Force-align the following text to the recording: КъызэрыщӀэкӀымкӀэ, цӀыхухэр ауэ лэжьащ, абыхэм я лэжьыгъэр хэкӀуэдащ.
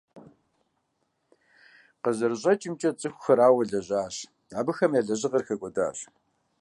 КъызэрыщӀэкӀымкӀэ, 2.03 2.91
цӀыхухэр 2.99 3.39
ауэ 3.47 3.63
лэжьащ, 3.69 4.15
абыхэм 4.59 4.91
я 4.99 5.01
лэжьыгъэр 5.07 5.43
хэкӀуэдащ. 5.47 5.97